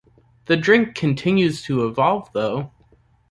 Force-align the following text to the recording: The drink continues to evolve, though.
The 0.45 0.57
drink 0.57 0.95
continues 0.95 1.61
to 1.65 1.85
evolve, 1.85 2.31
though. 2.33 2.71